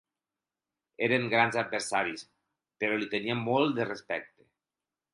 Érem 1.07 1.27
grans 1.33 1.59
adversaris, 1.63 2.25
però 2.83 2.99
li 3.03 3.13
tenia 3.15 3.39
molt 3.47 3.79
de 3.81 3.91
respecte. 3.95 4.53